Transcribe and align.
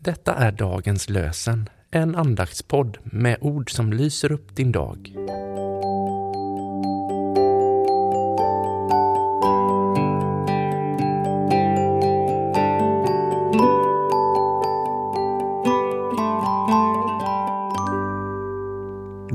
Detta 0.00 0.34
är 0.34 0.52
dagens 0.52 1.08
lösen, 1.08 1.68
en 1.90 2.14
andaktspodd 2.14 2.98
med 3.04 3.36
ord 3.40 3.70
som 3.70 3.92
lyser 3.92 4.32
upp 4.32 4.56
din 4.56 4.72
dag. 4.72 5.12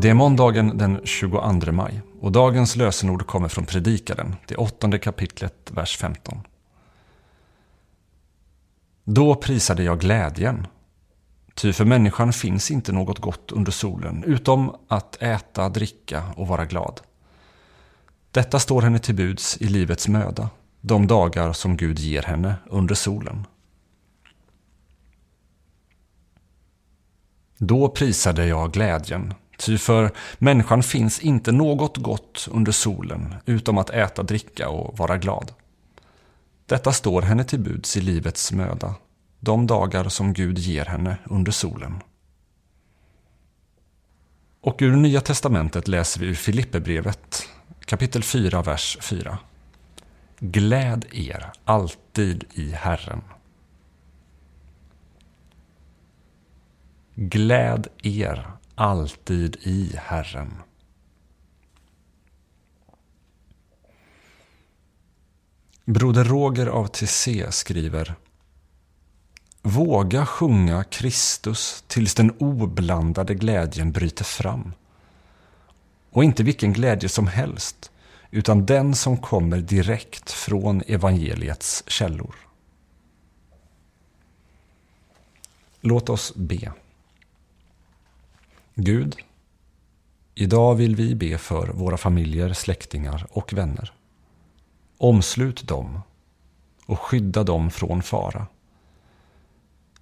Det 0.01 0.09
är 0.09 0.13
måndagen 0.13 0.77
den 0.77 1.01
22 1.03 1.71
maj 1.71 2.01
och 2.21 2.31
dagens 2.31 2.75
lösenord 2.75 3.27
kommer 3.27 3.47
från 3.47 3.65
Predikaren, 3.65 4.35
det 4.47 4.55
åttonde 4.55 4.99
kapitlet, 4.99 5.71
vers 5.71 5.97
15. 5.97 6.37
Då 9.13 9.35
prisade 9.35 9.83
jag 9.83 9.99
glädjen, 9.99 10.67
ty 11.55 11.73
för 11.73 11.85
människan 11.85 12.33
finns 12.33 12.71
inte 12.71 12.91
något 12.91 13.19
gott 13.19 13.51
under 13.51 13.71
solen, 13.71 14.23
utom 14.23 14.75
att 14.87 15.21
äta, 15.21 15.69
dricka 15.69 16.23
och 16.35 16.47
vara 16.47 16.65
glad. 16.65 17.01
Detta 18.31 18.59
står 18.59 18.81
henne 18.81 18.99
till 18.99 19.15
buds 19.15 19.57
i 19.61 19.67
livets 19.67 20.07
möda, 20.07 20.49
de 20.81 21.07
dagar 21.07 21.53
som 21.53 21.77
Gud 21.77 21.99
ger 21.99 22.21
henne 22.21 22.55
under 22.69 22.95
solen. 22.95 23.47
Då 27.57 27.89
prisade 27.89 28.45
jag 28.45 28.71
glädjen, 28.71 29.33
Ty 29.57 29.77
för 29.77 30.11
människan 30.37 30.83
finns 30.83 31.19
inte 31.19 31.51
något 31.51 31.97
gott 31.97 32.47
under 32.51 32.71
solen 32.71 33.35
utom 33.45 33.77
att 33.77 33.89
äta, 33.89 34.23
dricka 34.23 34.69
och 34.69 34.97
vara 34.97 35.17
glad. 35.17 35.53
Detta 36.71 36.93
står 36.93 37.21
henne 37.21 37.43
till 37.43 37.59
buds 37.59 37.97
i 37.97 38.01
livets 38.01 38.51
möda, 38.51 38.95
de 39.39 39.67
dagar 39.67 40.09
som 40.09 40.33
Gud 40.33 40.57
ger 40.57 40.85
henne 40.85 41.17
under 41.25 41.51
solen. 41.51 42.01
Och 44.61 44.81
ur 44.81 44.95
Nya 44.95 45.21
Testamentet 45.21 45.87
läser 45.87 46.19
vi 46.19 46.27
ur 46.27 46.33
Filipperbrevet 46.33 47.49
kapitel 47.85 48.23
4, 48.23 48.61
vers 48.61 48.97
4. 49.01 49.37
Gläd 50.39 51.05
er 51.11 51.51
alltid 51.65 52.43
i 52.53 52.71
Herren. 52.71 53.21
Gläd 57.15 57.87
er 58.03 58.51
alltid 58.75 59.55
i 59.61 59.95
Herren. 59.97 60.53
Broder 65.91 66.23
Roger 66.23 66.67
av 66.67 66.87
TC 66.87 67.51
skriver 67.51 68.15
Våga 69.61 70.25
sjunga 70.25 70.83
Kristus 70.83 71.83
tills 71.87 72.15
den 72.15 72.31
oblandade 72.31 73.35
glädjen 73.35 73.91
bryter 73.91 74.23
fram. 74.23 74.73
Och 76.11 76.23
inte 76.23 76.43
vilken 76.43 76.73
glädje 76.73 77.09
som 77.09 77.27
helst, 77.27 77.91
utan 78.29 78.65
den 78.65 78.95
som 78.95 79.17
kommer 79.17 79.57
direkt 79.57 80.31
från 80.31 80.81
evangeliets 80.87 81.83
källor. 81.87 82.35
Låt 85.81 86.09
oss 86.09 86.35
be. 86.35 86.73
Gud, 88.75 89.15
idag 90.35 90.75
vill 90.75 90.95
vi 90.95 91.15
be 91.15 91.37
för 91.37 91.67
våra 91.67 91.97
familjer, 91.97 92.53
släktingar 92.53 93.27
och 93.29 93.53
vänner. 93.53 93.93
Omslut 95.03 95.67
dem 95.67 96.01
och 96.85 96.99
skydda 96.99 97.43
dem 97.43 97.71
från 97.71 98.01
fara. 98.01 98.47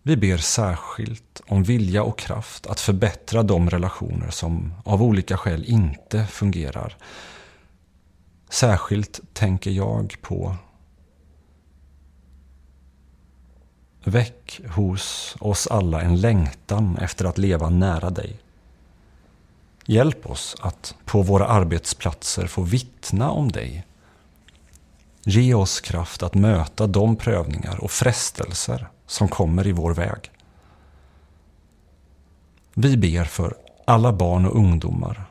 Vi 0.01 0.17
ber 0.17 0.37
särskilt 0.37 1.41
om 1.47 1.63
vilja 1.63 2.03
och 2.03 2.19
kraft 2.19 2.67
att 2.67 2.79
förbättra 2.79 3.43
de 3.43 3.69
relationer 3.69 4.29
som 4.29 4.73
av 4.85 5.03
olika 5.03 5.37
skäl 5.37 5.65
inte 5.65 6.25
fungerar. 6.25 6.97
Särskilt 8.49 9.19
tänker 9.33 9.71
jag 9.71 10.15
på 10.21 10.55
Väck 14.03 14.61
hos 14.75 15.35
oss 15.39 15.67
alla 15.67 16.01
en 16.01 16.21
längtan 16.21 16.97
efter 16.97 17.25
att 17.25 17.37
leva 17.37 17.69
nära 17.69 18.09
dig. 18.09 18.39
Hjälp 19.85 20.29
oss 20.29 20.55
att 20.59 20.95
på 21.05 21.21
våra 21.21 21.47
arbetsplatser 21.47 22.47
få 22.47 22.61
vittna 22.61 23.31
om 23.31 23.51
dig. 23.51 23.85
Ge 25.23 25.53
oss 25.53 25.81
kraft 25.81 26.23
att 26.23 26.35
möta 26.35 26.87
de 26.87 27.15
prövningar 27.15 27.83
och 27.83 27.91
frestelser 27.91 28.87
som 29.07 29.27
kommer 29.27 29.67
i 29.67 29.71
vår 29.71 29.93
väg. 29.93 30.31
Vi 32.73 32.97
ber 32.97 33.23
för 33.23 33.55
alla 33.85 34.13
barn 34.13 34.45
och 34.45 34.55
ungdomar 34.55 35.25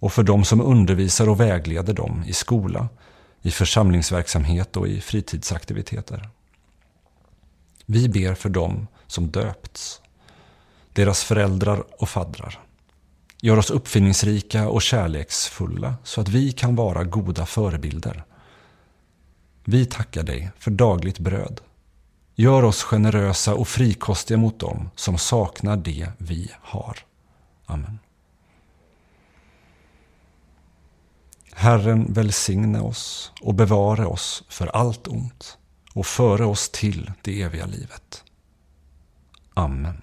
och 0.00 0.12
för 0.12 0.22
de 0.22 0.44
som 0.44 0.60
undervisar 0.60 1.28
och 1.28 1.40
vägleder 1.40 1.92
dem 1.92 2.24
i 2.26 2.32
skola, 2.32 2.88
i 3.42 3.50
församlingsverksamhet 3.50 4.76
och 4.76 4.88
i 4.88 5.00
fritidsaktiviteter. 5.00 6.28
Vi 7.86 8.08
ber 8.08 8.34
för 8.34 8.48
dem 8.48 8.86
som 9.06 9.30
döpts, 9.30 10.00
deras 10.92 11.24
föräldrar 11.24 11.84
och 12.02 12.08
faddrar. 12.08 12.58
Gör 13.40 13.56
oss 13.56 13.70
uppfinningsrika 13.70 14.68
och 14.68 14.82
kärleksfulla 14.82 15.94
så 16.04 16.20
att 16.20 16.28
vi 16.28 16.52
kan 16.52 16.76
vara 16.76 17.04
goda 17.04 17.46
förebilder. 17.46 18.24
Vi 19.70 19.86
tackar 19.86 20.22
dig 20.22 20.50
för 20.58 20.70
dagligt 20.70 21.18
bröd. 21.18 21.60
Gör 22.34 22.62
oss 22.62 22.82
generösa 22.82 23.54
och 23.54 23.68
frikostiga 23.68 24.38
mot 24.38 24.58
dem 24.58 24.90
som 24.94 25.18
saknar 25.18 25.76
det 25.76 26.08
vi 26.18 26.50
har. 26.60 26.98
Amen. 27.66 27.98
Herren 31.52 32.12
välsigne 32.12 32.80
oss 32.80 33.32
och 33.40 33.54
bevare 33.54 34.06
oss 34.06 34.44
för 34.48 34.66
allt 34.66 35.08
ont 35.08 35.58
och 35.94 36.06
före 36.06 36.44
oss 36.44 36.70
till 36.70 37.12
det 37.22 37.42
eviga 37.42 37.66
livet. 37.66 38.24
Amen. 39.54 40.02